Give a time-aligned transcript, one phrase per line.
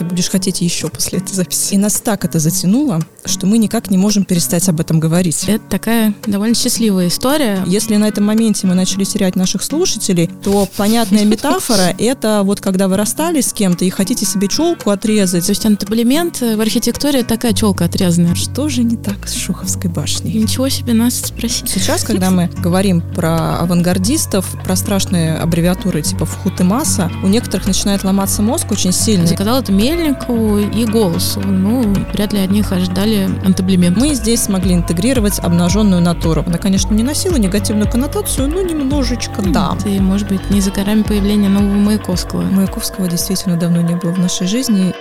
[0.00, 1.74] Ты будешь хотеть еще после этой записи.
[1.74, 5.44] И нас так это затянуло, что мы никак не можем перестать об этом говорить.
[5.46, 7.62] Это такая довольно счастливая история.
[7.66, 12.88] Если на этом моменте мы начали терять наших слушателей, то понятная метафора— это вот когда
[12.88, 15.46] вы расстались с кем-то и хотите себе челку отрезать.
[15.46, 18.34] То есть антаблемент в архитектуре такая челка отрезанная.
[18.34, 20.32] Что же не так с Шуховской башней?
[20.32, 21.68] Ничего себе нас спросить.
[21.68, 27.66] Сейчас, когда мы говорим про авангардистов, про страшные аббревиатуры типа ФХУТ и МАСА, у некоторых
[27.66, 29.26] начинает ломаться мозг очень сильно.
[29.26, 31.40] Заказал это Мельникову и Голосу.
[31.40, 31.82] Ну,
[32.12, 33.96] вряд ли от них ожидали антаблемент.
[33.96, 36.44] Мы здесь смогли интегрировать обнаженную натуру.
[36.46, 39.76] Она, конечно, не носила негативную коннотацию, но немножечко да.
[39.84, 42.42] И, может быть, не за горами появления нового Маяковского.
[42.42, 44.94] Маяковского действительно давно не было в нашей жизни.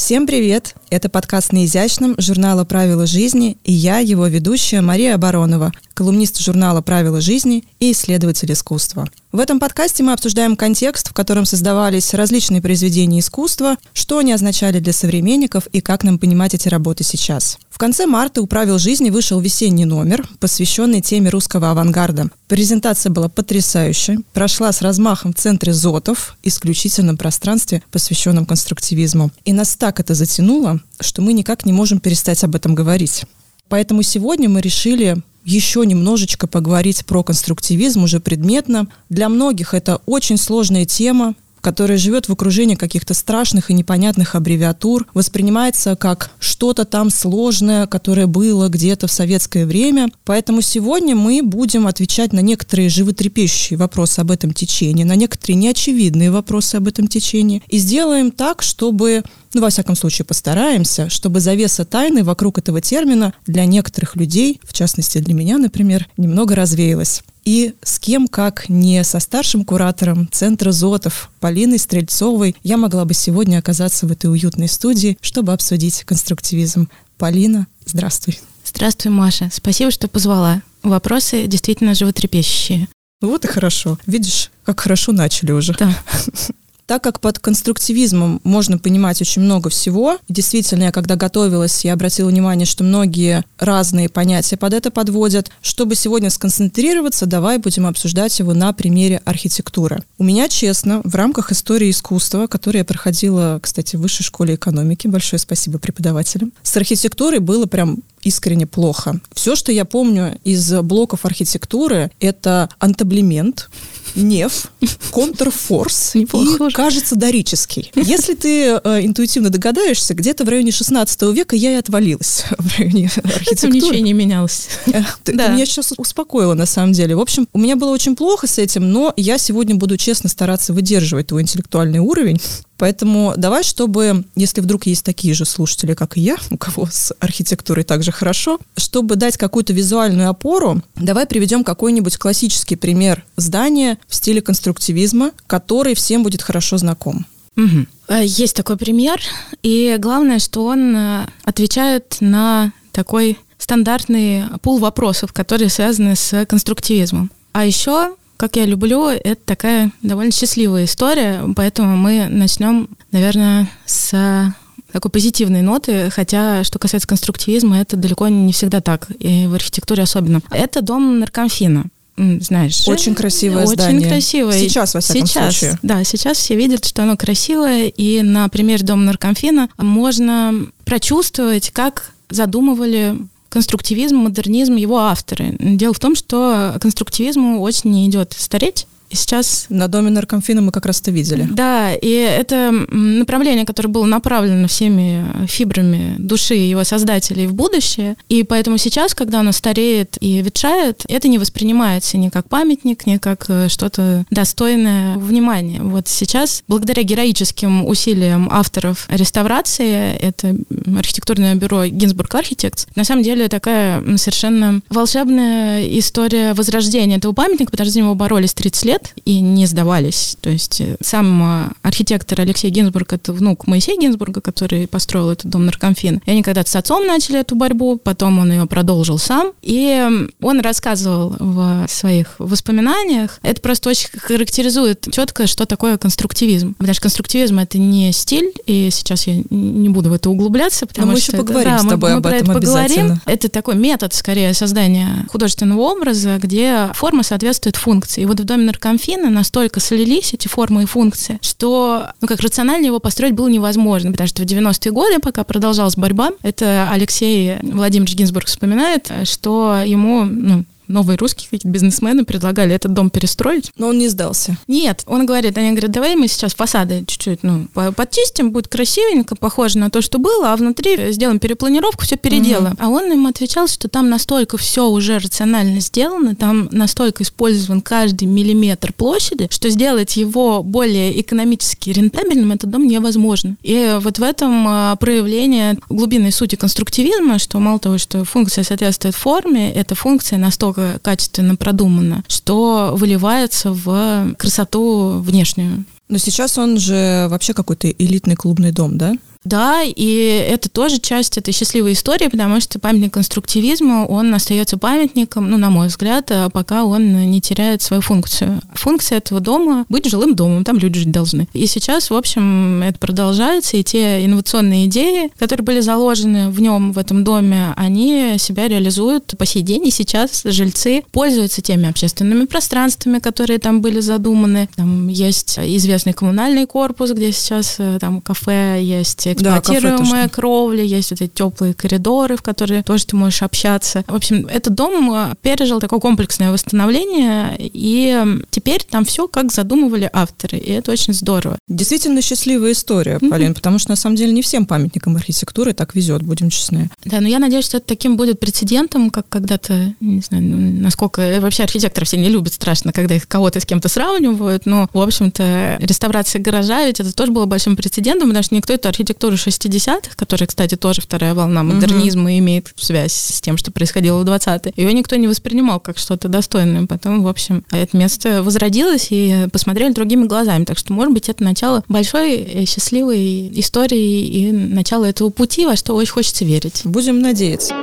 [0.00, 0.76] Всем привет!
[0.88, 6.80] Это подкаст «На изящном» журнала «Правила жизни» и я, его ведущая Мария Оборонова, колумнист журнала
[6.80, 9.06] «Правила жизни» и исследователь искусства.
[9.30, 14.80] В этом подкасте мы обсуждаем контекст, в котором создавались различные произведения искусства, что они означали
[14.80, 17.58] для современников и как нам понимать эти работы сейчас.
[17.70, 22.30] В конце марта у «Правил жизни» вышел весенний номер, посвященный теме русского авангарда.
[22.48, 29.30] Презентация была потрясающей, прошла с размахом в центре Зотов, исключительном пространстве, посвященном конструктивизму.
[29.44, 33.24] И нас так это затянуло, что мы никак не можем перестать об этом говорить.
[33.68, 38.88] Поэтому сегодня мы решили еще немножечко поговорить про конструктивизм уже предметно.
[39.08, 45.06] Для многих это очень сложная тема, которая живет в окружении каких-то страшных и непонятных аббревиатур,
[45.14, 50.10] воспринимается как что-то там сложное, которое было где-то в советское время.
[50.24, 56.30] Поэтому сегодня мы будем отвечать на некоторые животрепещущие вопросы об этом течении, на некоторые неочевидные
[56.30, 57.62] вопросы об этом течении.
[57.68, 59.22] И сделаем так, чтобы
[59.52, 64.72] ну, во всяком случае, постараемся, чтобы завеса тайны вокруг этого термина для некоторых людей, в
[64.72, 67.22] частности для меня, например, немного развеялась.
[67.44, 73.14] И с кем, как не со старшим куратором Центра Зотов Полиной Стрельцовой, я могла бы
[73.14, 76.88] сегодня оказаться в этой уютной студии, чтобы обсудить конструктивизм.
[77.18, 78.38] Полина, здравствуй.
[78.64, 79.50] Здравствуй, Маша.
[79.52, 80.62] Спасибо, что позвала.
[80.82, 82.88] Вопросы действительно животрепещущие.
[83.20, 83.98] Вот и хорошо.
[84.06, 85.74] Видишь, как хорошо начали уже.
[85.74, 85.94] Да.
[86.90, 92.30] Так как под конструктивизмом можно понимать очень много всего, действительно, я когда готовилась, я обратила
[92.30, 95.52] внимание, что многие разные понятия под это подводят.
[95.62, 100.02] Чтобы сегодня сконцентрироваться, давай будем обсуждать его на примере архитектуры.
[100.18, 105.06] У меня, честно, в рамках истории искусства, которую я проходила, кстати, в высшей школе экономики,
[105.06, 109.20] большое спасибо преподавателям, с архитектурой было прям искренне плохо.
[109.32, 113.70] Все, что я помню из блоков архитектуры, это антаблемент,
[114.14, 114.66] неф,
[115.10, 116.26] контрфорс и,
[116.72, 117.90] кажется, дорический.
[117.94, 123.10] Если ты э, интуитивно догадаешься, где-то в районе 16 века я и отвалилась в районе
[123.22, 123.74] архитектуры.
[123.74, 124.68] Ничего не менялось.
[124.86, 125.46] Э, ты, да.
[125.46, 127.16] ты меня сейчас успокоила, на самом деле.
[127.16, 130.72] В общем, у меня было очень плохо с этим, но я сегодня буду честно стараться
[130.72, 132.40] выдерживать твой интеллектуальный уровень.
[132.80, 137.14] Поэтому давай, чтобы, если вдруг есть такие же слушатели, как и я, у кого с
[137.20, 144.14] архитектурой также хорошо, чтобы дать какую-то визуальную опору, давай приведем какой-нибудь классический пример здания в
[144.14, 147.26] стиле конструктивизма, который всем будет хорошо знаком.
[147.58, 148.16] Угу.
[148.22, 149.20] Есть такой пример,
[149.62, 157.30] и главное, что он э, отвечает на такой стандартный пул вопросов, которые связаны с конструктивизмом.
[157.52, 164.54] А еще как я люблю, это такая довольно счастливая история, поэтому мы начнем, наверное, с
[164.90, 170.04] такой позитивной ноты, хотя, что касается конструктивизма, это далеко не всегда так, и в архитектуре
[170.04, 170.40] особенно.
[170.50, 171.84] Это дом наркомфина
[172.16, 172.86] знаешь.
[172.86, 174.00] Очень красивое очень здание.
[174.00, 174.58] Очень красивое.
[174.58, 175.78] Сейчас, во всяком сейчас, случае.
[175.82, 182.12] Да, сейчас все видят, что оно красивое, и на примере дома наркомфина можно прочувствовать, как
[182.28, 183.16] задумывали
[183.50, 185.56] конструктивизм, модернизм его авторы.
[185.58, 189.66] Дело в том, что конструктивизму очень не идет стареть, сейчас...
[189.68, 191.46] На доме наркомфина мы как раз это видели.
[191.50, 198.42] Да, и это направление, которое было направлено всеми фибрами души его создателей в будущее, и
[198.42, 203.46] поэтому сейчас, когда оно стареет и ветшает, это не воспринимается ни как памятник, ни как
[203.48, 205.80] э, что-то достойное внимания.
[205.82, 210.56] Вот сейчас, благодаря героическим усилиям авторов реставрации, это
[210.96, 217.86] архитектурное бюро Гинзбург Architects, на самом деле такая совершенно волшебная история возрождения этого памятника, потому
[217.86, 220.36] что за него боролись 30 лет, лет и не сдавались.
[220.40, 225.50] То есть э, сам э, архитектор Алексей Гинзбург— это внук Моисея Гинзбурга, который построил этот
[225.50, 226.22] дом наркомфин.
[226.24, 229.52] И они когда-то с отцом начали эту борьбу, потом он ее продолжил сам.
[229.62, 230.08] И
[230.40, 236.74] он рассказывал в своих воспоминаниях, это просто очень характеризует четко, что такое конструктивизм.
[236.74, 241.08] Потому что конструктивизм— это не стиль, и сейчас я не буду в это углубляться, потому
[241.08, 241.32] Но мы что...
[241.32, 242.54] еще поговорим это, с тобой мы, об мы этом.
[242.54, 243.20] Поговорим.
[243.26, 248.22] Это такой метод, скорее, создания художественного образа, где форма соответствует функции.
[248.22, 252.40] И вот в доме наркомфина Аркамфина настолько слились эти формы и функции, что, ну, как
[252.40, 257.58] рационально его построить было невозможно, потому что в 90-е годы, пока продолжалась борьба, это Алексей
[257.62, 263.70] Владимирович Гинзбург вспоминает, что ему, ну, новые русские какие-то бизнесмены предлагали этот дом перестроить.
[263.76, 264.56] Но он не сдался.
[264.66, 267.66] Нет, он говорит, они говорят, давай мы сейчас фасады чуть-чуть ну,
[267.96, 272.74] подчистим, будет красивенько, похоже на то, что было, а внутри сделаем перепланировку, все переделаем.
[272.74, 272.82] Угу.
[272.82, 278.24] А он им отвечал, что там настолько все уже рационально сделано, там настолько использован каждый
[278.24, 283.56] миллиметр площади, что сделать его более экономически рентабельным этот дом невозможно.
[283.62, 289.14] И вот в этом а, проявление глубинной сути конструктивизма, что мало того, что функция соответствует
[289.14, 295.84] форме, эта функция настолько настолько качественно продумано, что выливается в красоту внешнюю.
[296.08, 299.14] Но сейчас он же вообще какой-то элитный клубный дом, да?
[299.44, 305.50] Да, и это тоже часть этой счастливой истории, потому что памятник конструктивизма, он остается памятником,
[305.50, 308.60] ну, на мой взгляд, а пока он не теряет свою функцию.
[308.74, 311.48] Функция этого дома— быть жилым домом, там люди жить должны.
[311.54, 316.92] И сейчас, в общем, это продолжается, и те инновационные идеи, которые были заложены в нем,
[316.92, 322.44] в этом доме, они себя реализуют по сей день, и сейчас жильцы пользуются теми общественными
[322.44, 324.68] пространствами, которые там были задуманы.
[324.76, 331.10] Там есть известный коммунальный корпус, где сейчас э, там кафе есть, эксплуатируемая да, кровля, есть
[331.10, 334.04] вот эти теплые коридоры, в которые тоже ты можешь общаться.
[334.06, 340.08] В общем, этот дом э, пережил такое комплексное восстановление, и теперь там все как задумывали
[340.12, 341.58] авторы, и это очень здорово.
[341.68, 343.54] Действительно счастливая история, Полин, mm-hmm.
[343.54, 346.90] потому что на самом деле не всем памятникам архитектуры так везет, будем честны.
[347.04, 351.40] Да, но я надеюсь, что это таким будет прецедентом, как когда-то, не знаю, насколько э,
[351.40, 355.78] вообще архитекторы все не любят страшно, когда их кого-то с кем-то сравнивают, но, в общем-то,
[355.80, 360.16] реставрация гаража, ведь это тоже было большим прецедентом, потому что никто эту архитектуру архитектуры 60-х,
[360.16, 362.38] которая, кстати, тоже вторая волна модернизма, mm-hmm.
[362.38, 366.86] имеет связь с тем, что происходило в 20-е, ее никто не воспринимал как что-то достойное.
[366.86, 370.64] Потом, в общем, это место возродилось и посмотрели другими глазами.
[370.64, 375.76] Так что, может быть, это начало большой э, счастливой истории и начало этого пути, во
[375.76, 376.82] что очень хочется верить.
[376.84, 377.74] Будем надеяться.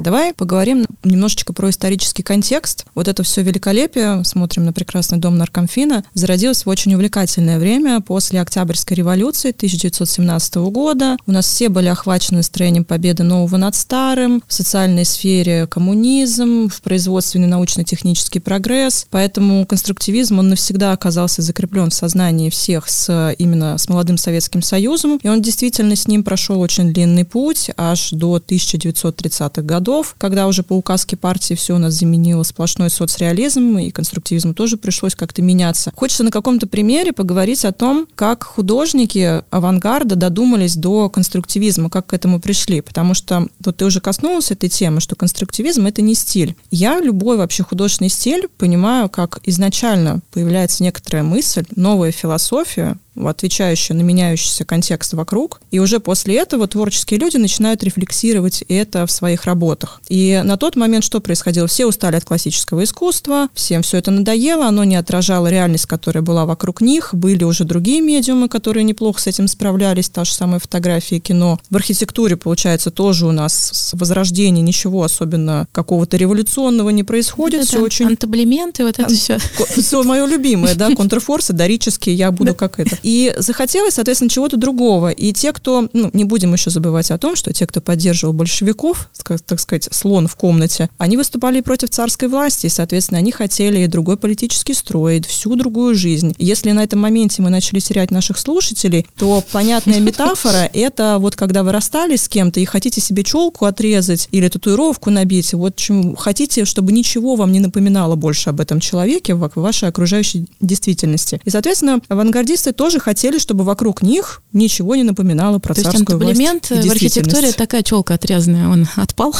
[0.00, 2.86] Давай поговорим немножечко про исторический контекст.
[2.94, 8.40] Вот это все великолепие, смотрим на прекрасный дом Наркомфина, зародилось в очень увлекательное время после
[8.40, 11.16] Октябрьской революции 1917 года.
[11.26, 16.80] У нас все были охвачены строением победы нового над старым, в социальной сфере коммунизм, в
[16.82, 19.06] производственный научно-технический прогресс.
[19.10, 25.18] Поэтому конструктивизм, он навсегда оказался закреплен в сознании всех с именно с молодым Советским Союзом.
[25.22, 30.46] И он действительно с ним прошел очень длинный путь, аж до 1930-х годов годов, когда
[30.46, 35.42] уже по указке партии все у нас заменило сплошной соцреализм, и конструктивизм тоже пришлось как-то
[35.42, 35.92] меняться.
[35.94, 42.14] Хочется на каком-то примере поговорить о том, как художники авангарда додумались до конструктивизма, как к
[42.14, 46.54] этому пришли, потому что вот ты уже коснулся этой темы, что конструктивизм— это не стиль.
[46.70, 52.96] Я любой вообще художественный стиль понимаю, как изначально появляется некоторая мысль, новая философия,
[53.26, 55.60] отвечающая на меняющийся контекст вокруг.
[55.70, 60.00] И уже после этого творческие люди начинают рефлексировать это в своих работах.
[60.08, 61.66] И на тот момент что происходило?
[61.66, 66.46] Все устали от классического искусства, всем все это надоело, оно не отражало реальность, которая была
[66.46, 67.14] вокруг них.
[67.14, 71.58] Были уже другие медиумы, которые неплохо с этим справлялись, та же самая фотография, кино.
[71.70, 77.60] В архитектуре, получается, тоже у нас с возрождения ничего особенно какого-то революционного не происходит.
[77.60, 78.06] Это все очень...
[78.06, 79.38] Антаблементы, вот это все.
[79.76, 82.98] Все мое любимое, да, контрфорсы, дорические, я буду как это.
[83.08, 85.08] И захотелось, соответственно, чего-то другого.
[85.08, 89.08] И те, кто, ну, не будем еще забывать о том, что те, кто поддерживал большевиков,
[89.46, 94.18] так сказать, слон в комнате, они выступали против царской власти, и, соответственно, они хотели другой
[94.18, 96.34] политический строй, всю другую жизнь.
[96.36, 101.62] Если на этом моменте мы начали терять наших слушателей, то понятная метафора— это вот когда
[101.62, 106.66] вы расстались с кем-то и хотите себе челку отрезать или татуировку набить, вот чем хотите,
[106.66, 111.40] чтобы ничего вам не напоминало больше об этом человеке в вашей окружающей действительности.
[111.46, 116.20] И, соответственно, авангардисты тоже тоже хотели, чтобы вокруг них ничего не напоминало про То царскую
[116.28, 116.86] есть власть.
[116.86, 119.34] в архитектуре такая челка отрезанная, он отпал.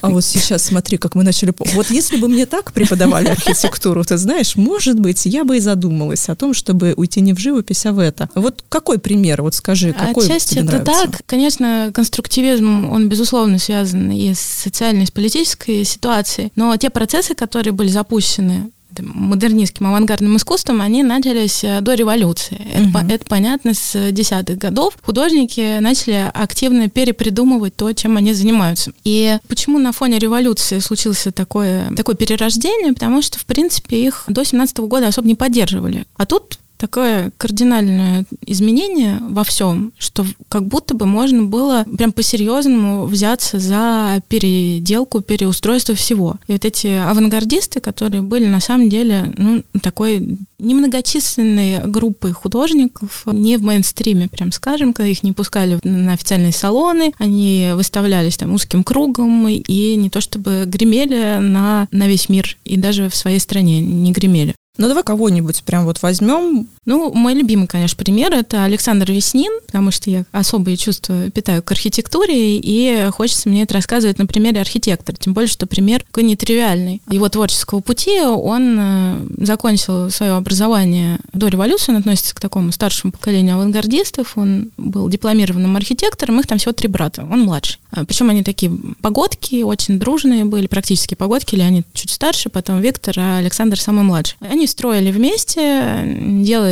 [0.00, 1.52] А вот сейчас смотри, как мы начали...
[1.74, 6.28] Вот если бы мне так преподавали архитектуру, ты знаешь, может быть, я бы и задумалась
[6.28, 8.28] о том, чтобы уйти не в живопись, а в это.
[8.34, 9.42] Вот какой пример?
[9.42, 11.22] Вот скажи, какой Отчасти тебе это так.
[11.26, 17.34] Конечно, конструктивизм, он, безусловно, связан и с социальной, и с политической ситуацией, но те процессы,
[17.34, 22.60] которые были запущены модернистским авангардным искусством, они начались э, до революции.
[22.74, 22.98] Угу.
[22.98, 28.92] Это, это понятно, с десятых годов художники начали активно перепридумывать то, чем они занимаются.
[29.04, 32.92] И почему на фоне революции случилось такое, такое перерождение?
[32.92, 36.06] Потому что, в принципе, их до 17 года особо не поддерживали.
[36.16, 43.06] А тут такое кардинальное изменение во всем, что как будто бы можно было прям по-серьезному
[43.06, 46.38] взяться за переделку, переустройство всего.
[46.48, 53.58] И вот эти авангардисты, которые были на самом деле ну, такой немногочисленной группой художников, не
[53.58, 58.82] в мейнстриме, прям скажем, когда их не пускали на официальные салоны, они выставлялись там узким
[58.82, 63.80] кругом и не то чтобы гремели на, на весь мир, и даже в своей стране
[63.80, 64.56] не гремели.
[64.78, 66.68] Ну, давай кого-нибудь прям вот возьмем.
[66.84, 71.70] Ну, мой любимый, конечно, пример— это Александр Веснин, потому что я особые чувства питаю к
[71.70, 77.00] архитектуре, и хочется мне это рассказывать на примере архитектора, тем более, что пример такой нетривиальный.
[77.08, 83.12] Его творческого пути он э, закончил свое образование до революции, он относится к такому старшему
[83.12, 87.78] поколению авангардистов, он был дипломированным архитектором, их там всего три брата, он младший.
[87.92, 92.80] А, Причем они такие погодки, очень дружные были, практически погодки, или они чуть старше, потом
[92.80, 94.36] Виктор, а Александр самый младший.
[94.40, 96.02] Они строили вместе,
[96.42, 96.71] делали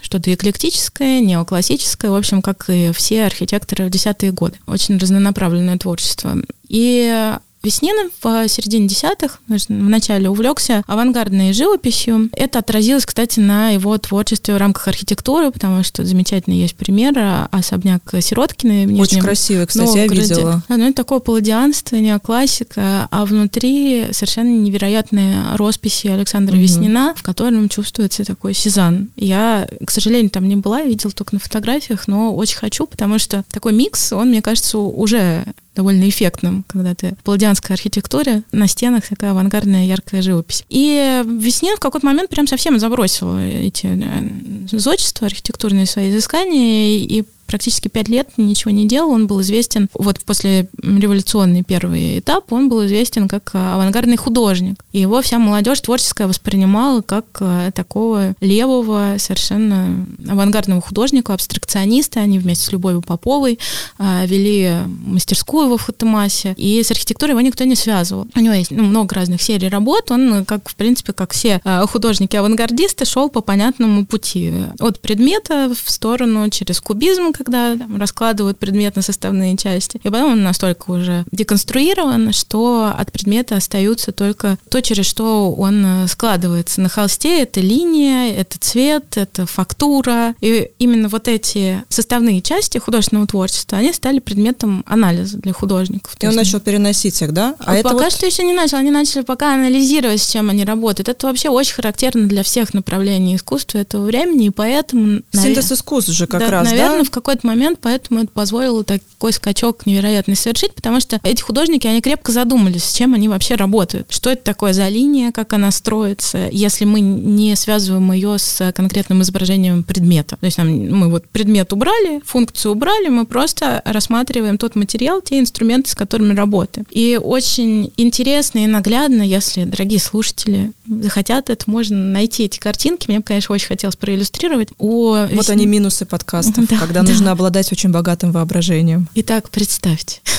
[0.00, 4.58] что-то эклектическое, неоклассическое, в общем, как и все архитекторы в десятые годы.
[4.66, 6.36] Очень разнонаправленное творчество.
[6.68, 12.30] И Веснин в середине десятых в начале увлекся авангардной живописью.
[12.32, 17.48] Это отразилось, кстати, на его творчестве в рамках архитектуры, потому что замечательный есть пример а,
[17.50, 18.86] особняк Сироткина.
[18.86, 20.62] В Очень красивый, кстати, я видела.
[20.68, 26.62] Да, ну, это такое палладианство, неоклассика, а внутри совершенно невероятные росписи Александра угу.
[26.62, 29.08] Веснина, в котором чувствуется такой Сезанн.
[29.16, 33.44] Я, к сожалению, там не была, видела только на фотографиях, но очень хочу, потому что
[33.50, 35.44] такой микс, он, мне кажется, уже
[35.78, 40.64] довольно эффектным, когда ты в палладианской архитектуре, на стенах такая авангардная яркая живопись.
[40.68, 47.22] И Веснин в какой-то момент прям совсем забросил эти э, зодчества, архитектурные свои изыскания и
[47.48, 49.10] практически пять лет ничего не делал.
[49.10, 54.84] Он был известен, вот после революционный первый этап, он был известен как авангардный художник.
[54.92, 62.20] И его вся молодежь творческая воспринимала как э, такого левого, совершенно авангардного художника, абстракциониста.
[62.20, 63.58] Они вместе с Любовью Поповой
[63.98, 64.72] э, вели
[65.06, 66.54] мастерскую во Фатемасе.
[66.58, 68.26] И с архитектурой его никто не связывал.
[68.34, 70.10] У него есть ну, много разных серий работ.
[70.10, 74.52] Он, как в принципе, как все э, художники-авангардисты, шел по понятному пути.
[74.80, 80.00] От предмета в сторону через кубизм, когда там, раскладывают предмет на составные части.
[80.02, 85.84] И потом он настолько уже деконструирован, что от предмета остаются только то, через что он
[85.84, 86.80] э, складывается.
[86.80, 90.34] На холсте это линия, это цвет, это фактура.
[90.40, 96.16] И именно вот эти составные части художественного творчества, они стали предметом анализа для художников.
[96.20, 97.54] И он начал переносить их, да?
[97.60, 98.12] А пока вот...
[98.12, 98.78] что еще не начал.
[98.78, 101.08] Они начали пока анализировать, с чем они работают.
[101.08, 105.22] Это вообще очень характерно для всех направлений искусства этого времени, и поэтому...
[105.32, 107.04] Синтез искусств же как да, раз, наверное, да?
[107.04, 112.00] в какой-то момент, поэтому это позволило такой скачок невероятный совершить, потому что эти художники, они
[112.00, 114.06] крепко задумались, с чем они вообще работают.
[114.10, 119.20] Что это такое за линия, как она строится, если мы не связываем ее с конкретным
[119.20, 120.38] изображением предмета.
[120.40, 125.38] То есть там, мы вот предмет убрали, функцию убрали, мы просто рассматриваем тот материал, те
[125.38, 126.86] инструменты, с которыми работаем.
[126.90, 133.06] И очень интересно и наглядно, если, дорогие слушатели, захотят, это можно найти эти картинки.
[133.08, 134.70] Мне бы, конечно, очень хотелось проиллюстрировать.
[134.78, 135.52] О, вот весне...
[135.52, 137.08] они минусы подкастов, да, когда да.
[137.08, 139.08] нужно обладать очень богатым воображением.
[139.14, 140.20] Итак, представьте.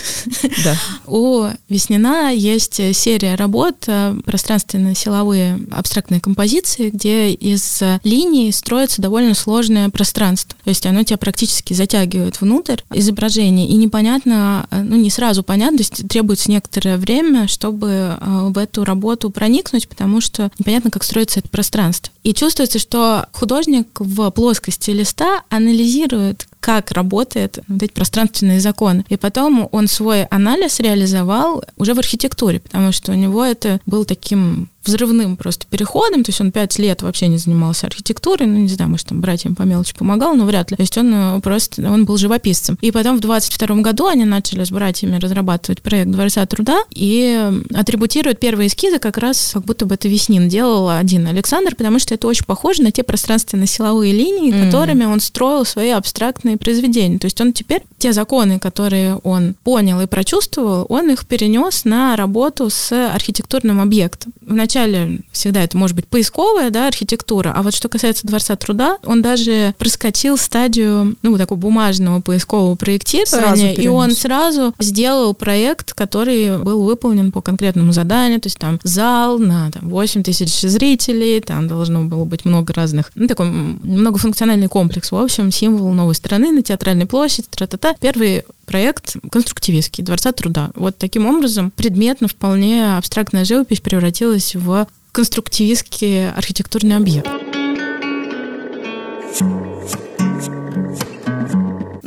[0.63, 0.75] Да.
[1.05, 9.89] У Веснина есть серия работ э, пространственно-силовые абстрактные композиции, где из линий строится довольно сложное
[9.89, 10.57] пространство.
[10.63, 15.77] То есть оно тебя практически затягивает внутрь изображения, и непонятно, э, ну не сразу понятно,
[15.77, 21.03] то есть требуется некоторое время, чтобы э, в эту работу проникнуть, потому что непонятно, как
[21.03, 22.13] строится это пространство.
[22.24, 29.04] И чувствуется, что художник в плоскости листа анализирует, как работает вот эти пространственные законы.
[29.10, 34.06] И потом он свой анализ реализовал уже в архитектуре, потому что у него это был
[34.06, 38.69] таким взрывным просто переходом, то есть он пять лет вообще не занимался архитектурой, ну, не
[38.69, 40.77] знаю, может, там братьям по мелочи помогал, но вряд ли.
[40.77, 42.77] То есть он э, просто, он был живописцем.
[42.81, 48.39] И потом в 22 году они начали с братьями разрабатывать проект Дворца труда и атрибутируют
[48.39, 52.27] первые эскизы как раз, как будто бы это Веснин делал один Александр, потому что это
[52.27, 54.65] очень похоже на те пространственно-силовые линии, mm-hmm.
[54.65, 57.19] которыми он строил свои абстрактные произведения.
[57.19, 62.15] То есть он теперь те законы, которые он понял и прочувствовал, он их перенес на
[62.15, 64.33] работу с архитектурным объектом.
[64.41, 68.98] Вначале вначале всегда это может быть поисковая, да, архитектура, а вот что касается Дворца труда,
[69.04, 76.60] он даже проскочил стадию, ну, такого бумажного поискового проектирования, и он сразу сделал проект, который
[76.60, 81.68] был выполнен по конкретному заданию, то есть там зал на там, 8 тысяч зрителей, там
[81.68, 86.62] должно было быть много разных, ну, такой многофункциональный комплекс, в общем, символ новой страны на
[86.62, 87.96] театральной площади, тра-та-та.
[88.00, 90.70] Первый проект конструктивистский, Дворца труда.
[90.76, 97.28] Вот таким образом предметно вполне абстрактная живопись превратилась в конструктивистский архитектурный объект.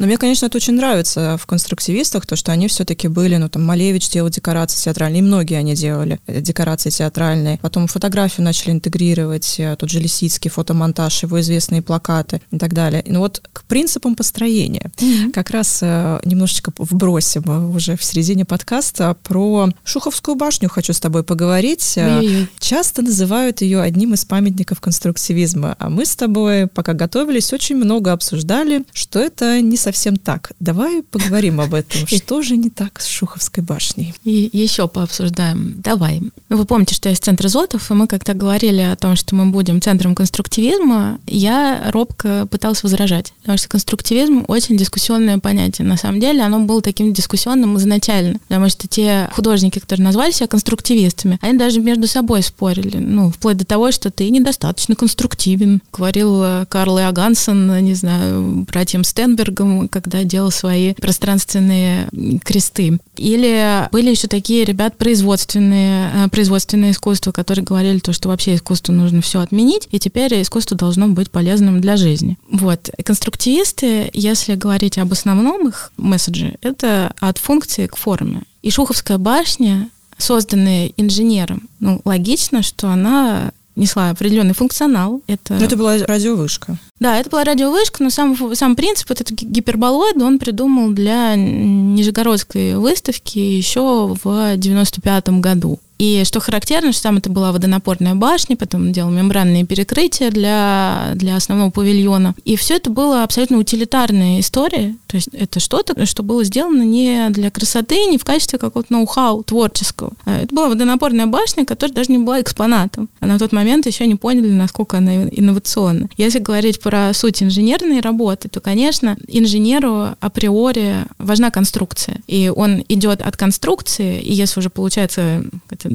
[0.03, 3.65] Но мне, конечно, это очень нравится в конструктивистах, то, что они все-таки были, ну, там,
[3.65, 7.61] Малевич делал декорации театральные, и многие они делали э, декорации театральные.
[7.63, 13.05] Потом фотографию начали интегрировать, э, тот же Лисицкий, фотомонтаж, его известные плакаты и так далее.
[13.07, 14.91] Ну вот к принципам построения.
[14.97, 15.31] Mm-hmm.
[15.31, 21.23] Как раз э, немножечко вбросим уже в середине подкаста про Шуховскую башню хочу с тобой
[21.23, 21.97] поговорить.
[21.97, 22.49] Mm-hmm.
[22.59, 28.11] Часто называют ее одним из памятников конструктивизма, а мы с тобой, пока готовились, очень много
[28.11, 30.53] обсуждали, что это не совсем совсем так.
[30.59, 32.07] Давай поговорим об этом.
[32.07, 34.15] Что же не так с Шуховской башней?
[34.25, 35.75] И еще пообсуждаем.
[35.83, 36.23] Давай.
[36.49, 39.47] Вы помните, что я из центра Зотов, и мы как-то говорили о том, что мы
[39.47, 41.19] будем центром конструктивизма.
[41.27, 45.87] Я робко пыталась возражать, потому что конструктивизм очень дискуссионное понятие.
[45.87, 50.47] На самом деле оно было таким дискуссионным изначально, потому что те художники, которые назвали себя
[50.47, 52.97] конструктивистами, они даже между собой спорили.
[52.97, 59.05] Ну, вплоть до того, что ты недостаточно конструктивен, говорил э, Карл Иогансон, не знаю, братьям
[59.05, 62.09] Стенбергом, когда делал свои пространственные
[62.45, 62.99] кресты.
[63.17, 68.93] Или были еще такие ребят производственные, э, производственное искусство, которые говорили то, что вообще искусству
[68.93, 72.39] нужно все отменить, и теперь искусство должно быть полезным для жизни.
[72.51, 72.91] Вот.
[73.05, 78.43] Конструктивисты, если говорить об основном их месседже, это от функции к форме.
[78.63, 85.23] И Шуховская башня, созданная инженером, ну, логично, что она несла определенный функционал.
[85.27, 85.55] Это...
[85.55, 86.77] Но это была радиовышка.
[86.99, 92.77] Да, это была радиовышка, но сам, сам принцип, вот этот гиперболоид, он придумал для Нижегородской
[92.77, 95.81] выставки еще в 95 году.
[96.03, 101.37] И что характерно, что там это была водонапорная башня, потом делал мембранные перекрытия для, для
[101.37, 102.35] основного павильона.
[102.45, 104.97] И все это было абсолютно утилитарная история.
[105.07, 109.45] То есть это что-то, что было сделано не для красоты, не в качестве какого-то ноу-хау
[109.45, 110.11] творческого.
[110.25, 113.09] А это была водонапорная башня, которая даже не была экспонатом.
[113.21, 116.09] А на тот момент еще не поняли, насколько она инновационна.
[116.17, 122.23] Если говорить про суть инженерной работы, то, конечно, инженеру априори важна конструкция.
[122.27, 125.45] И он идет от конструкции, и если уже получается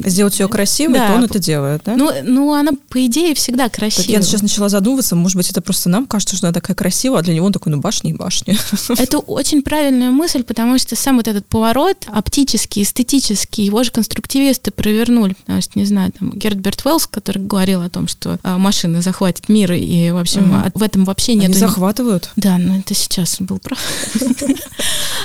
[0.05, 1.07] Сделать ее красивой, да.
[1.07, 1.95] то он это делает, да?
[1.95, 4.17] Ну, ну, она, по идее, всегда красивая.
[4.17, 7.21] Я сейчас начала задумываться, может быть, это просто нам кажется, что она такая красивая, а
[7.23, 8.57] для него он такой, ну, башня и башня.
[8.97, 14.71] Это очень правильная мысль, потому что сам вот этот поворот оптический, эстетический, его же конструктивисты
[14.71, 19.01] провернули, потому что, не знаю, там, Герберт Уэллс, который говорил о том, что а, машины
[19.01, 20.71] захватят мир, и, в общем, угу.
[20.73, 21.45] в этом вообще нет...
[21.45, 22.31] Они захватывают?
[22.35, 23.79] Да, но это сейчас был прав.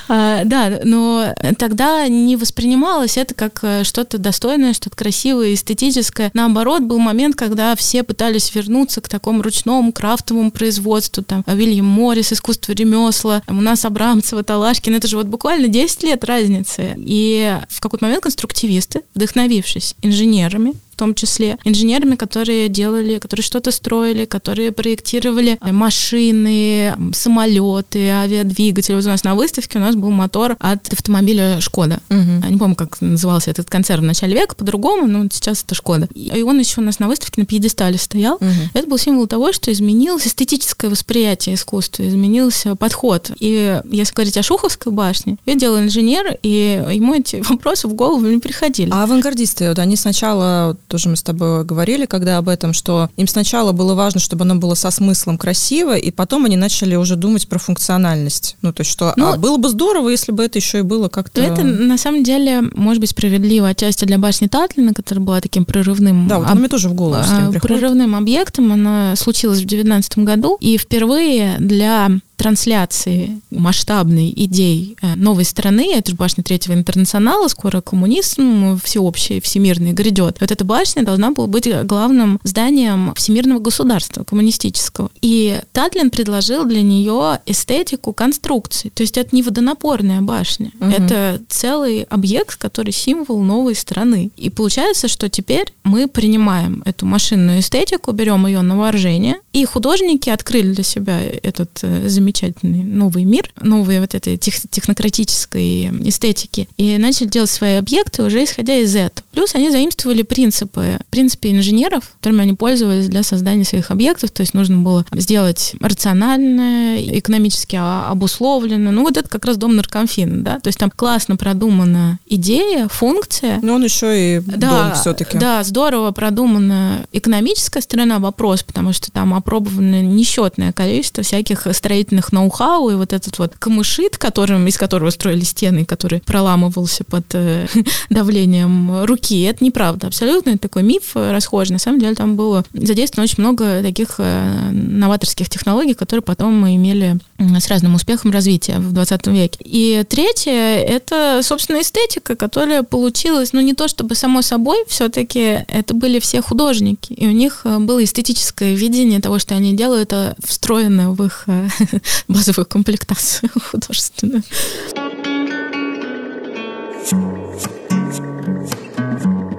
[0.09, 6.31] А, да, но тогда не воспринималось это как э, что-то достойное, что-то красивое, эстетическое.
[6.35, 11.23] Наоборот, был момент, когда все пытались вернуться к такому ручному крафтовому производству.
[11.23, 14.95] Там Вильям Моррис, искусство ремесла, у нас Абрамцева, Талашкин.
[14.95, 16.95] Это же вот буквально 10 лет разницы.
[16.99, 24.25] И в какой-то момент конструктивисты, вдохновившись инженерами, том числе инженерами, которые делали, которые что-то строили,
[24.25, 28.95] которые проектировали машины, самолеты, авиадвигатели.
[28.95, 31.99] Вот у нас на выставке у нас был мотор от автомобиля Шкода.
[32.09, 32.45] Угу.
[32.45, 36.09] Я не помню, как назывался этот концерн в начале века, по-другому, но сейчас это Шкода.
[36.15, 38.37] И он еще у нас на выставке на пьедестале стоял.
[38.37, 38.51] Угу.
[38.75, 43.33] Это был символ того, что изменилось эстетическое восприятие искусства, изменился подход.
[43.41, 48.25] И если говорить о Шуховской башне, я делал инженер, и ему эти вопросы в голову
[48.27, 48.91] не приходили.
[48.93, 53.27] А авангардисты, вот они сначала тоже мы с тобой говорили, когда об этом, что им
[53.27, 57.49] сначала было важно, чтобы оно было со смыслом красиво, и потом они начали уже думать
[57.49, 58.57] про функциональность.
[58.61, 61.09] Ну, то есть, что ну, а было бы здорово, если бы это еще и было
[61.09, 61.41] как-то...
[61.41, 66.29] Это, на самом деле, может быть, справедливо отчасти для башни Татлина, которая была таким прорывным...
[66.29, 66.59] Да, вот об...
[66.59, 68.71] мне тоже в голову а, Прорывным объектом.
[68.71, 72.11] Она случилась в 2019 году, и впервые для
[72.43, 79.93] трансляции масштабной идей э, новой страны, это же башня Третьего интернационала, скоро коммунизм всеобщий, всемирный
[79.93, 80.39] грядет.
[80.41, 85.13] Вот эта башня должна была быть главным зданием всемирного государства, коммунистического.
[85.21, 88.89] И Татлин предложил для нее эстетику конструкции.
[88.89, 90.91] То есть это не водонапорная башня, угу.
[90.91, 94.33] это целый объект, который символ новой страны.
[94.37, 100.31] И получается, что теперь мы принимаем эту машинную эстетику, берем ее на вооружение, и художники
[100.31, 106.97] открыли для себя этот э, замечательный новый мир, новые вот этой тех, технократической эстетики, и
[106.99, 109.25] начали делать свои объекты уже исходя из этого.
[109.33, 114.55] Плюс они заимствовали принципы, принципы инженеров, которыми они пользовались для создания своих объектов, то есть
[114.55, 118.91] нужно было сделать рационально, экономически обусловленно.
[118.91, 123.61] Ну вот это как раз дом наркомфина, да, то есть там классно продумана идея, функция.
[123.63, 125.39] Но он еще и да, дом все-таки.
[125.39, 132.91] Да, здорово продумана экономическая сторона вопрос, потому что там опробовано несчетное количество всяких строительных ноу-хау,
[132.91, 137.67] и вот этот вот камышит, которым, из которого строили стены, который проламывался под э,
[138.11, 140.07] давлением руки, это неправда.
[140.07, 141.73] Абсолютно это такой миф расхожий.
[141.73, 146.77] На самом деле там было задействовано очень много таких э, новаторских технологий, которые потом мы
[146.77, 149.59] имели с разным успехом развития в 20 веке.
[149.65, 155.95] И третье— это, собственно, эстетика, которая получилась, ну, не то чтобы само собой, все-таки это
[155.95, 160.37] были все художники, и у них э, было эстетическое видение того, что они делают, это
[160.45, 161.69] встроенное в их э,
[162.29, 164.43] базовую комплектацию художественную.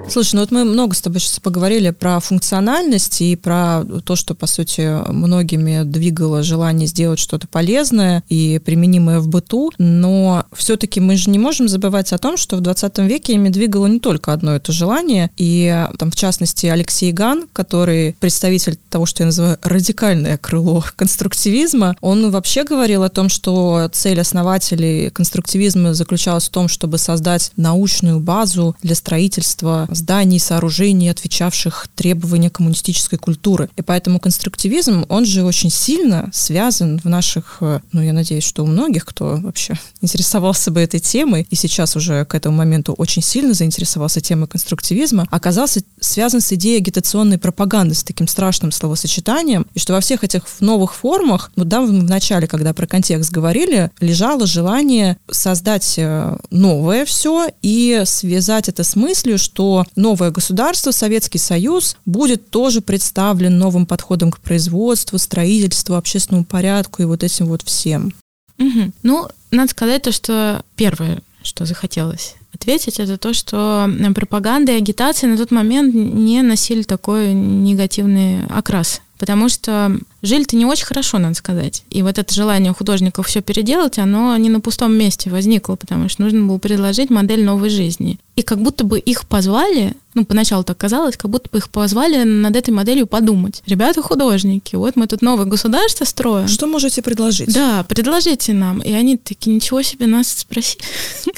[0.08, 4.34] Слушай, ну вот мы много с тобой сейчас поговорили про функциональность и про то, что,
[4.34, 11.16] по сути, многими двигало желание сделать что-то полезное и применимое в быту, но все-таки мы
[11.16, 14.54] же не можем забывать о том, что в 20 веке ими двигало не только одно
[14.54, 20.36] это желание, и там, в частности, Алексей Ган, который представитель того, что я называю радикальное
[20.36, 26.98] крыло конструктивизма, он вообще говорил о том, что цель основателей конструктивизма заключалась в том, чтобы
[26.98, 33.68] создать научную базу для строительства зданий, сооружений, отвечавших требованиям коммунистической культуры.
[33.76, 38.64] И поэтому конструктивизм, он же очень сильно связан в наших, э, ну, я надеюсь, что
[38.64, 43.22] у многих, кто вообще интересовался бы этой темой, и сейчас уже к этому моменту очень
[43.22, 49.78] сильно заинтересовался темой конструктивизма, оказался связан с идеей агитационной пропаганды, с таким страшным словосочетанием, и
[49.78, 54.46] что во всех этих новых формах, вот да, в начале, когда про контекст говорили, лежало
[54.46, 61.96] желание создать э, новое все и связать это с мыслью, что новое государство, Советский Союз,
[62.06, 68.12] будет тоже представлен новым подходом к производству, строительству, общественному порядку и вот этим вот всем.
[68.58, 68.92] Угу.
[69.02, 75.28] Ну, надо сказать то, что первое, что захотелось ответить, это то, что пропаганда и агитация
[75.28, 79.00] на тот момент не носили такой негативный окрас.
[79.16, 81.84] Потому что жили-то не очень хорошо, надо сказать.
[81.88, 86.22] И вот это желание художников все переделать, оно не на пустом месте возникло, потому что
[86.22, 88.18] нужно было предложить модель новой жизни.
[88.36, 92.22] И как будто бы их позвали, ну, поначалу так казалось, как будто бы их позвали
[92.22, 93.62] над этой моделью подумать.
[93.66, 96.48] Ребята художники, вот мы тут новое государство строим.
[96.48, 97.52] Что можете предложить?
[97.52, 98.80] Да, предложите нам.
[98.80, 100.82] И они такие, ничего себе, нас спросили.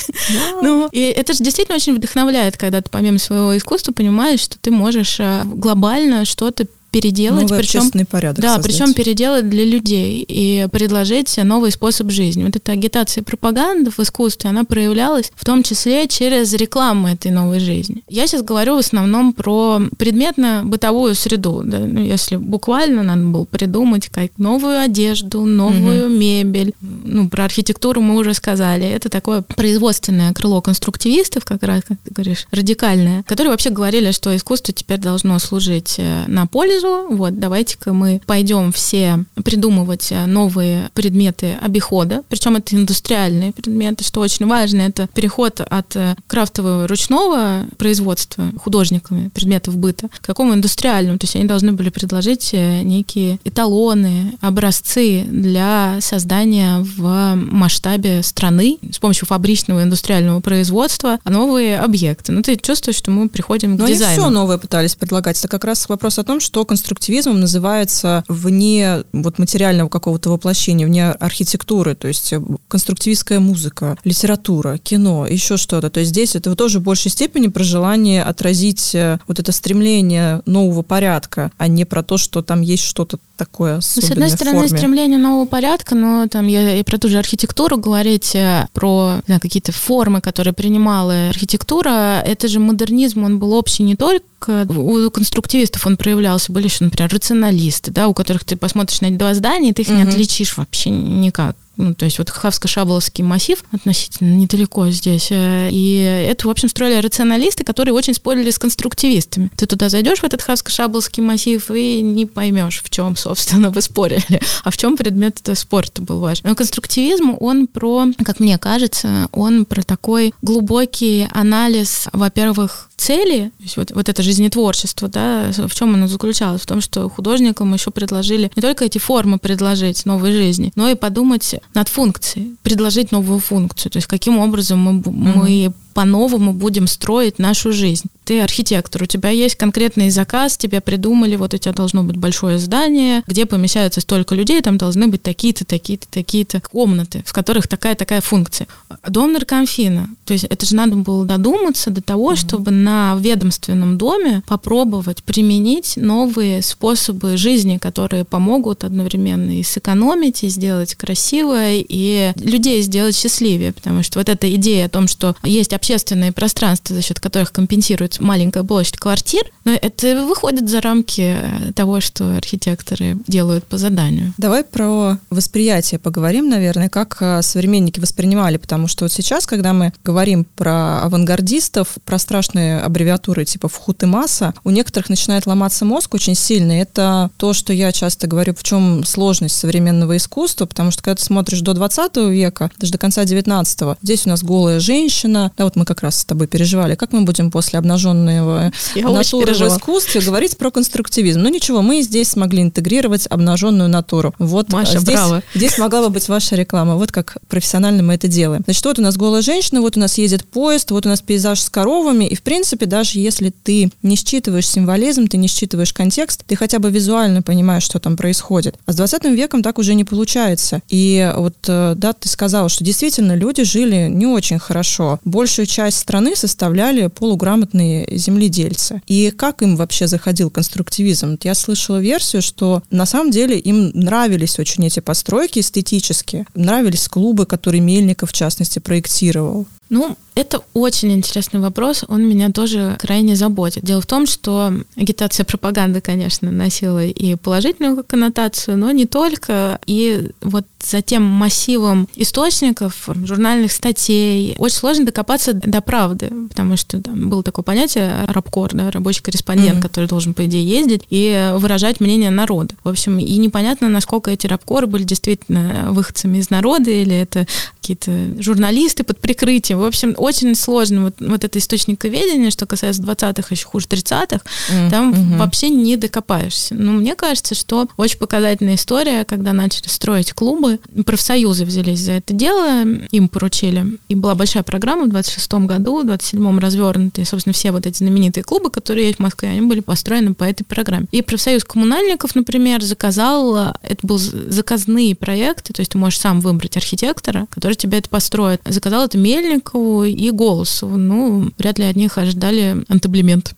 [0.63, 4.71] Ну, и это же действительно очень вдохновляет, когда ты помимо своего искусства понимаешь, что ты
[4.71, 6.67] можешь э, глобально что-то
[7.01, 8.73] переделать, Новый причем порядок да, создать.
[8.73, 12.45] причем переделать для людей и предложить новый способ жизни.
[12.45, 17.31] Вот эта агитация и пропаганда в искусстве, она проявлялась в том числе через рекламу этой
[17.31, 18.03] новой жизни.
[18.09, 21.63] Я сейчас говорю в основном про предметно-бытовую среду.
[21.65, 21.79] Да?
[21.79, 26.15] Ну, если буквально надо было придумать как новую одежду, новую угу.
[26.15, 26.73] мебель.
[26.81, 28.87] Ну, про архитектуру мы уже сказали.
[28.87, 34.35] Это такое производственное крыло конструктивистов, как раз, как ты говоришь, радикальное, которые вообще говорили, что
[34.35, 40.27] искусство теперь должно служить э, на пользу сразу, вот, давайте-ка мы пойдем все придумывать э,
[40.27, 46.87] новые предметы обихода, причем это индустриальные предметы, что очень важно, это переход от э, крафтового
[46.87, 52.83] ручного производства художниками предметов быта к какому индустриальному, то есть они должны были предложить э,
[52.83, 62.33] некие эталоны, образцы для создания в масштабе страны с помощью фабричного индустриального производства новые объекты.
[62.33, 64.13] Ну, ты чувствуешь, что мы приходим к Но дизайну.
[64.13, 65.39] они все новое пытались предлагать.
[65.39, 71.11] Это как раз вопрос о том, что конструктивизмом называется вне вот материального какого-то воплощения, вне
[71.11, 75.89] архитектуры, то есть э, конструктивистская музыка, литература, кино, еще что-то.
[75.91, 80.43] То есть здесь это тоже в большей степени про желание отразить э, вот это стремление
[80.47, 84.31] нового порядка, а не про то, что там есть что-то такое особенное ну, С одной
[84.31, 84.79] стороны, форме.
[84.79, 89.39] стремление нового порядка, но там я и про ту же архитектуру говорить, э, про да,
[89.39, 95.87] какие-то формы, которые принимала архитектура, это же модернизм, он был общий не только у конструктивистов
[95.87, 99.71] он проявлялся, были еще, например, рационалисты, да, у которых ты посмотришь на эти два здания,
[99.71, 99.97] и ты их угу.
[99.97, 101.57] не отличишь вообще никак.
[101.77, 105.29] Ну, то есть вот Хавско-Шаболовский массив относительно недалеко здесь.
[105.31, 109.51] Э, и это, в общем, строили рационалисты, которые очень спорили с конструктивистами.
[109.57, 114.41] Ты туда зайдешь в этот Хавско-Шаболовский массив и не поймешь, в чем, собственно, вы спорили,
[114.65, 116.43] а в чем предмет спорта был ваш.
[116.43, 123.63] Но конструктивизм, он про, как мне кажется, он про такой глубокий анализ, во-первых, цели, то
[123.63, 126.63] есть вот, вот это жизнетворчество, да, в чем оно заключалось?
[126.63, 130.95] В том, что художникам еще предложили не только эти формы предложить новой жизни, но и
[130.95, 135.39] подумать над функцией, предложить новую функцию, то есть каким образом мы, mm-hmm.
[135.39, 138.11] мы по-новому будем строить нашу жизнь.
[138.25, 142.59] Ты архитектор, у тебя есть конкретный заказ, тебе придумали, вот у тебя должно быть большое
[142.59, 148.21] здание, где помещается столько людей, там должны быть такие-то, такие-то, такие-то комнаты, в которых такая-такая
[148.21, 148.67] функция.
[149.09, 152.37] Дом наркомфина, то есть это же надо было додуматься до того, mm-hmm.
[152.47, 160.51] чтобы на ведомственном доме попробовать применить новые способы жизни, которые помогут одновременно и сэкономить, и
[160.51, 165.73] сделать красиво, и людей сделать счастливее, потому что вот эта идея о том, что есть
[165.87, 171.37] общественные пространства, за счет которых компенсируется маленькая площадь квартир, но это выходит за рамки
[171.77, 174.35] того, что архитекторы делают по заданию.
[174.37, 179.93] Давай про восприятие поговорим, наверное, как э, современники воспринимали, потому что вот сейчас, когда мы
[180.03, 186.15] говорим про авангардистов, про страшные аббревиатуры типа ФХУТ и МАСА, у некоторых начинает ломаться мозг
[186.15, 186.73] очень сильно.
[186.73, 191.23] Это то, что я часто говорю, в чем сложность современного искусства, потому что когда ты
[191.23, 195.76] смотришь до 20 века, даже до конца 19-го, здесь у нас голая женщина, да, вот
[195.77, 200.21] мы как раз с тобой переживали, как мы будем после обнаженного я натуры в искусстве
[200.21, 201.41] говорить про конструктивизм.
[201.41, 204.35] Ну ничего, мы здесь смогли интегрировать обнаженную натуру.
[204.39, 205.43] Вот Маша, здесь, браво.
[205.55, 206.97] здесь могла бы быть ваша реклама.
[206.97, 208.63] Вот как профессионально мы это делаем.
[208.65, 211.61] Значит, вот у нас голая женщина, вот у нас едет поезд, вот у нас пейзаж
[211.61, 216.45] с коровами, и в принципе, даже если ты не считываешь символизм, ты не считываешь контекст,
[216.47, 218.77] ты хотя бы визуально понимаешь, что там происходит.
[218.87, 220.81] А с 20 веком так уже не получается.
[220.89, 225.21] И вот, э, да, ты сказала, что действительно люди жили не очень хорошо.
[225.25, 229.03] Большую часть страны составляли полуграмотные земледельцы.
[229.07, 231.39] И как им вообще заходил конструктивизм?
[231.43, 237.47] Я слышала версию, что на самом деле им нравились очень эти постройки эстетически, нравились клубы,
[237.47, 239.67] которые Мельников, в частности, проектировал.
[239.89, 243.85] Ну, это очень интересный вопрос, он меня тоже крайне заботит.
[243.85, 249.79] Дело в том, что агитация пропаганды, конечно, носила и положительную коннотацию, но не только.
[249.87, 257.01] И вот за тем массивом источников, журнальных статей, очень сложно докопаться до правды, потому что
[257.01, 259.83] там было такое понятие рабкор, да, рабочий корреспондент, mm-hmm.
[259.83, 262.75] который должен, по идее, ездить и выражать мнение народа.
[262.85, 267.47] В общем, и непонятно, насколько эти рабкоры были действительно выходцами из народа, или это
[267.81, 269.76] какие-то журналисты под прикрытием.
[269.77, 274.91] В общем, очень сложно вот, вот это источниковедение, что касается 20-х, еще хуже 30-х, mm-hmm.
[274.91, 275.39] там mm-hmm.
[275.39, 276.75] вообще не докопаешься.
[276.75, 282.33] Но мне кажется, что очень показательная история, когда начали строить клубы, профсоюзы взялись за это
[282.35, 283.99] дело, им поручили.
[284.09, 288.45] И была большая программа в 26-м году, в 27-м развернутые, собственно, все вот эти знаменитые
[288.45, 291.07] клубы, которые есть в Москве, они были построены по этой программе.
[291.13, 296.77] И профсоюз коммунальников, например, заказал, это был заказные проекты, то есть ты можешь сам выбрать
[296.77, 298.61] архитектора, который тебе это построит.
[298.67, 299.19] Заказал это
[299.67, 300.97] Мельникову и Голосову.
[300.97, 303.55] Ну, вряд ли от них ожидали антаблемент.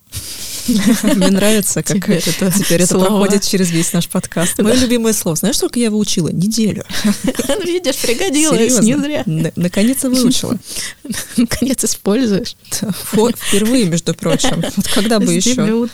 [0.69, 4.59] Мне нравится, как теперь это, теперь это проходит через весь наш подкаст.
[4.59, 5.37] Мое любимое слово.
[5.37, 6.29] Знаешь, сколько я выучила?
[6.29, 6.85] Неделю.
[7.65, 9.23] Видишь, пригодилось, не зря.
[9.57, 10.59] Наконец выучила.
[11.37, 12.57] Наконец используешь.
[12.71, 14.63] Впервые, между прочим.
[14.77, 15.89] Вот когда бы еще.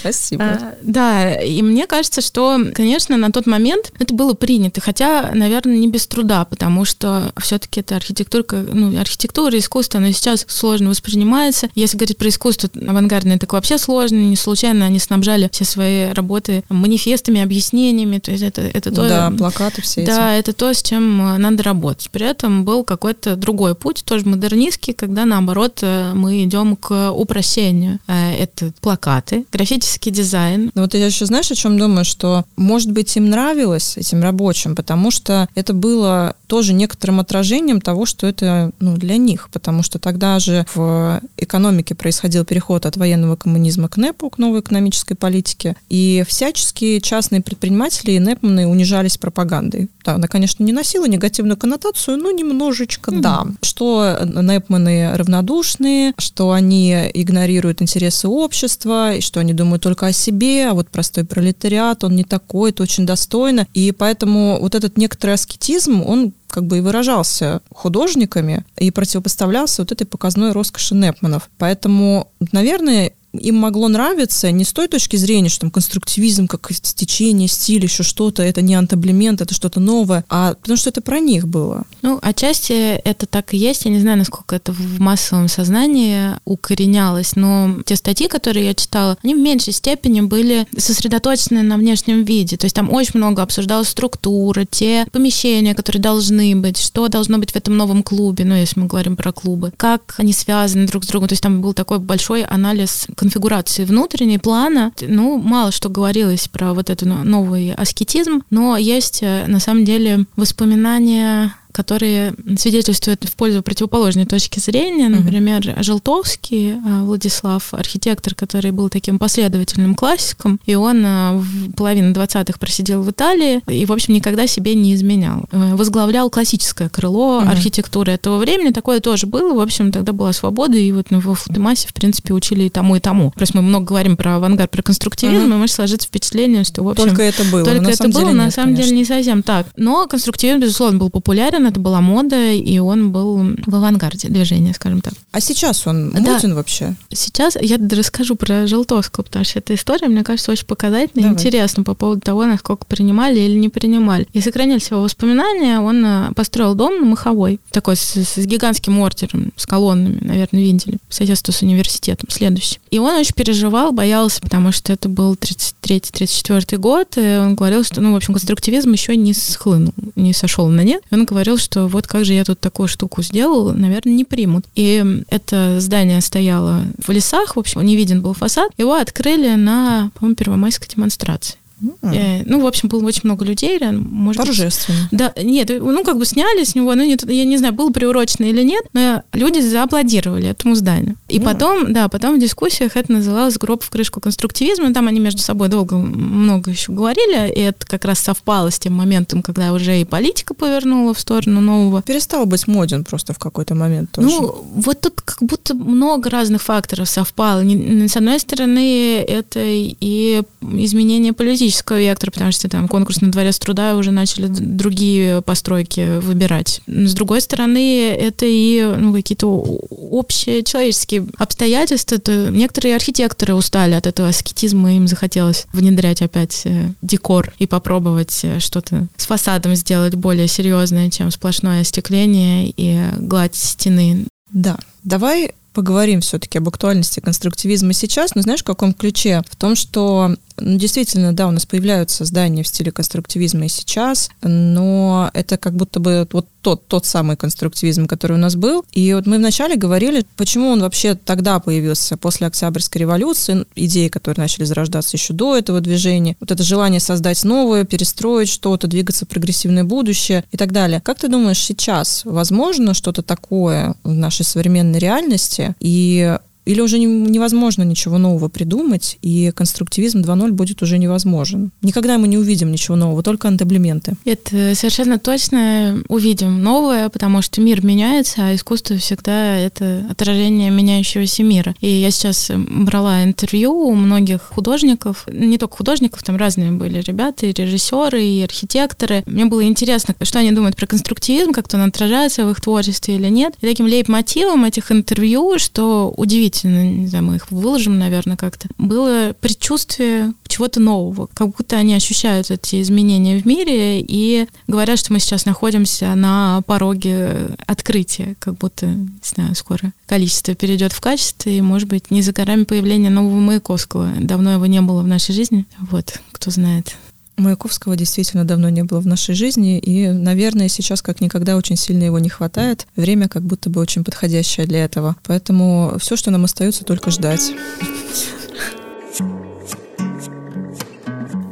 [0.00, 0.44] Спасибо.
[0.44, 5.76] А, да, и мне кажется, что, конечно, на тот момент это было принято, хотя, наверное,
[5.76, 11.68] не без труда, потому что все-таки это архитектура, ну, архитектура, искусство, оно сейчас сложно воспринимается.
[11.74, 16.64] Если говорить про искусство авангардное, так вообще сложно, не случайно они снабжали все свои работы
[16.68, 19.08] манифестами, объяснениями, то есть это, это то...
[19.08, 20.40] Да, плакаты все Да, эти.
[20.40, 22.10] это то, с чем э, надо работать.
[22.10, 28.00] При этом был какой-то другой путь, тоже модернистский, когда, наоборот, э, мы идем к упрощению.
[28.06, 30.70] Э, это плакаты, графический дизайн.
[30.74, 34.74] Ну вот я еще, знаешь, о чем думаю, что, может быть, им нравилось, этим рабочим,
[34.74, 39.98] потому что это было тоже некоторым отражением того, что это ну, для них, потому что
[39.98, 45.76] тогда же в экономике происходил переход от военного коммунизма к НЭПу, к новой экономической политике,
[45.88, 49.88] и всяческие частные предприниматели и НЭПманы унижались пропагандой.
[50.04, 53.20] Да, она, конечно, не носила негативную коннотацию, но немножечко mm-hmm.
[53.20, 53.46] да.
[53.62, 60.68] Что НЭПманы равнодушные, что они игнорируют интересы общества, и что они думают только о себе,
[60.68, 63.66] а вот простой пролетариат, он не такой, это очень достойно.
[63.74, 69.92] И поэтому вот этот некоторый аскетизм, он как бы и выражался художниками и противопоставлялся вот
[69.92, 71.50] этой показной роскоши Непманов.
[71.58, 77.48] Поэтому, наверное, им могло нравиться не с той точки зрения, что там конструктивизм, как течение,
[77.48, 81.48] стиль, еще что-то, это не антаблемент, это что-то новое, а потому что это про них
[81.48, 81.84] было.
[82.02, 83.84] Ну, отчасти это так и есть.
[83.84, 89.16] Я не знаю, насколько это в массовом сознании укоренялось, но те статьи, которые я читала,
[89.22, 92.56] они в меньшей степени были сосредоточены на внешнем виде.
[92.56, 97.52] То есть там очень много обсуждалась структура, те помещения, которые должны быть, что должно быть
[97.52, 101.06] в этом новом клубе, ну, если мы говорим про клубы, как они связаны друг с
[101.08, 101.28] другом.
[101.28, 106.72] То есть там был такой большой анализ конфигурации внутренней плана, ну, мало что говорилось про
[106.72, 113.62] вот этот новый аскетизм, но есть э, на самом деле воспоминания которые свидетельствуют в пользу
[113.62, 115.08] противоположной точки зрения.
[115.08, 115.82] Например, mm-hmm.
[115.82, 122.58] Желтовский а, Владислав, архитектор, который был таким последовательным классиком, и он а, в половине 20-х
[122.58, 125.44] просидел в Италии и, в общем, никогда себе не изменял.
[125.50, 127.50] Э, возглавлял классическое крыло mm-hmm.
[127.50, 128.72] архитектуры этого времени.
[128.72, 129.54] Такое тоже было.
[129.54, 133.00] В общем, тогда была свобода, и вот в Футемасе, в принципе, учили и тому, и
[133.00, 133.30] тому.
[133.32, 135.54] Просто мы много говорим про авангард, про конструктивизм, mm-hmm.
[135.54, 137.08] и может сложиться впечатление, что, в общем...
[137.08, 137.64] Только это было.
[137.64, 139.66] Только это было, на самом деле, не совсем так.
[139.76, 145.00] Но конструктивизм, безусловно, был популярен, это была мода, и он был в авангарде движения, скажем
[145.00, 145.14] так.
[145.32, 146.54] А сейчас он моден да.
[146.54, 146.94] вообще?
[147.12, 151.84] Сейчас я расскажу про Желтовского, потому что эта история, мне кажется, очень показательная и интересна
[151.84, 154.26] по поводу того, насколько принимали или не принимали.
[154.32, 155.80] И сохранились его воспоминания.
[155.80, 160.98] Он э, построил дом на Маховой, такой с, с гигантским ордером, с колоннами, наверное, видели,
[161.08, 162.78] по соседству с университетом, следующий.
[162.90, 168.00] И он очень переживал, боялся, потому что это был 33-34 год, и он говорил, что,
[168.00, 171.02] ну, в общем, конструктивизм еще не схлынул, не сошел на нет.
[171.10, 174.66] И он говорил, что вот как же я тут такую штуку сделал, наверное, не примут.
[174.74, 178.70] И это здание стояло в лесах, в общем, не виден был фасад.
[178.76, 181.56] Его открыли на, по-моему, первомайской демонстрации.
[181.80, 182.42] Mm-hmm.
[182.46, 183.78] Ну, в общем, было очень много людей.
[183.80, 185.08] Может Торжественно.
[185.10, 187.90] Быть, да, нет, ну, как бы сняли с него, ну, нет, я не знаю, было
[187.90, 191.16] приурочено или нет, но люди зааплодировали этому зданию.
[191.28, 191.44] И mm-hmm.
[191.44, 195.68] потом, да, потом в дискуссиях это называлось гроб в крышку конструктивизма, там они между собой
[195.68, 200.04] долго много еще говорили, и это как раз совпало с тем моментом, когда уже и
[200.04, 202.02] политика повернула в сторону нового.
[202.02, 204.28] Перестал быть моден просто в какой-то момент тоже.
[204.28, 207.62] Ну, вот тут как будто много разных факторов совпало.
[207.62, 213.58] С одной стороны, это и изменение политики политического вектора, потому что там конкурс на дворец
[213.58, 216.80] труда уже начали другие постройки выбирать.
[216.86, 222.18] С другой стороны, это и ну, какие-то общие человеческие обстоятельства.
[222.18, 228.40] То некоторые архитекторы устали от этого аскетизма, им захотелось внедрять опять э, декор и попробовать
[228.42, 234.26] э, что-то с фасадом сделать более серьезное, чем сплошное остекление и гладь стены.
[234.52, 239.42] Да, давай поговорим все-таки об актуальности конструктивизма сейчас, но знаешь, в каком ключе?
[239.48, 244.30] В том, что ну, действительно, да, у нас появляются здания в стиле конструктивизма и сейчас,
[244.42, 248.84] но это как будто бы вот тот, тот самый конструктивизм, который у нас был.
[248.92, 254.42] И вот мы вначале говорили, почему он вообще тогда появился, после Октябрьской революции, идеи, которые
[254.42, 259.28] начали зарождаться еще до этого движения, вот это желание создать новое, перестроить что-то, двигаться в
[259.28, 261.00] прогрессивное будущее и так далее.
[261.02, 265.74] Как ты думаешь, сейчас возможно что-то такое в нашей современной реальности?
[265.80, 271.70] И или уже невозможно ничего нового придумать, и конструктивизм 2.0 будет уже невозможен.
[271.80, 274.16] Никогда мы не увидим ничего нового, только антаблементы.
[274.26, 281.42] Это совершенно точно увидим новое, потому что мир меняется, а искусство всегда это отражение меняющегося
[281.42, 281.74] мира.
[281.80, 287.46] И я сейчас брала интервью у многих художников, не только художников, там разные были ребята,
[287.46, 289.22] и режиссеры, и архитекторы.
[289.24, 293.28] Мне было интересно, что они думают про конструктивизм, как он отражается в их творчестве или
[293.28, 293.54] нет.
[293.62, 298.68] И таким лейб-мотивом этих интервью, что удивительно, действительно, не знаю, мы их выложим, наверное, как-то,
[298.78, 305.12] было предчувствие чего-то нового, как будто они ощущают эти изменения в мире и говорят, что
[305.12, 311.50] мы сейчас находимся на пороге открытия, как будто, не знаю, скоро количество перейдет в качество,
[311.50, 314.10] и, может быть, не за горами появления нового Маяковского.
[314.18, 315.66] Давно его не было в нашей жизни.
[315.78, 316.96] Вот, кто знает.
[317.38, 322.04] Маяковского действительно давно не было в нашей жизни, и, наверное, сейчас как никогда очень сильно
[322.04, 322.86] его не хватает.
[322.96, 325.16] Время как будто бы очень подходящее для этого.
[325.24, 327.52] Поэтому все, что нам остается, только ждать.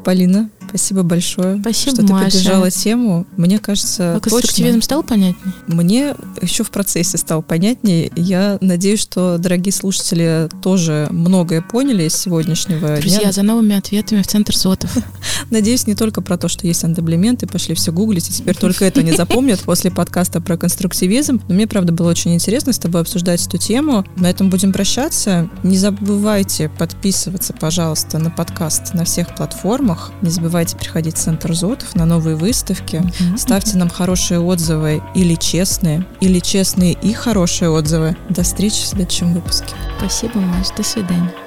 [0.04, 2.24] Полина, Спасибо большое, Спасибо, что ты Маша.
[2.26, 3.26] поддержала тему.
[3.38, 5.54] Мне кажется, а конструктивизм стал понятнее?
[5.68, 8.12] Мне еще в процессе стал понятнее.
[8.14, 13.32] Я надеюсь, что дорогие слушатели тоже многое поняли из сегодняшнего Друзья, дня.
[13.32, 14.94] за новыми ответами в Центр Зотов.
[15.50, 19.02] Надеюсь, не только про то, что есть андеблементы, пошли все гуглить, и теперь только это
[19.02, 21.40] не запомнят после подкаста про конструктивизм.
[21.48, 24.04] Но мне, правда, было очень интересно с тобой обсуждать эту тему.
[24.16, 25.48] На этом будем прощаться.
[25.62, 30.12] Не забывайте подписываться, пожалуйста, на подкаст на всех платформах.
[30.20, 32.96] Не забывайте забывайте приходить в Центр Зотов на новые выставки.
[32.96, 33.38] Mm-hmm.
[33.38, 38.16] Ставьте нам хорошие отзывы или честные, или честные и хорошие отзывы.
[38.28, 39.74] До встречи в следующем выпуске.
[39.98, 40.68] Спасибо, Маш.
[40.76, 41.45] До свидания.